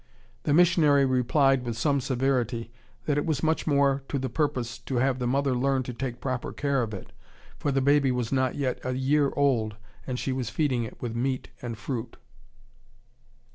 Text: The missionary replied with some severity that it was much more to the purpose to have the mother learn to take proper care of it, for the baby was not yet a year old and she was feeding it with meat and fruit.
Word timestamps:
The 0.49 0.53
missionary 0.55 1.05
replied 1.05 1.63
with 1.63 1.77
some 1.77 2.01
severity 2.01 2.71
that 3.05 3.19
it 3.19 3.25
was 3.27 3.43
much 3.43 3.67
more 3.67 4.01
to 4.09 4.17
the 4.17 4.29
purpose 4.29 4.79
to 4.79 4.95
have 4.95 5.19
the 5.19 5.27
mother 5.27 5.53
learn 5.53 5.83
to 5.83 5.93
take 5.93 6.19
proper 6.19 6.51
care 6.51 6.81
of 6.81 6.91
it, 6.91 7.11
for 7.59 7.71
the 7.71 7.81
baby 7.81 8.11
was 8.11 8.31
not 8.31 8.55
yet 8.55 8.83
a 8.83 8.93
year 8.97 9.31
old 9.35 9.75
and 10.07 10.17
she 10.17 10.31
was 10.31 10.49
feeding 10.49 10.85
it 10.85 10.99
with 11.03 11.15
meat 11.15 11.49
and 11.61 11.77
fruit. 11.77 12.17